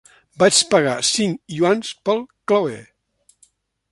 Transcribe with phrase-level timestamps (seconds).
[0.43, 2.83] Vaig pagar cinc iuans pel clauer.